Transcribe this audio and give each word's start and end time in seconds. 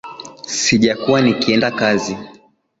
Sijakuwa 0.61 1.19
nikienda 1.21 1.71
kazi. 1.79 2.15